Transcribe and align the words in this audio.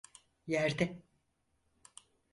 Yerde… 0.47 0.99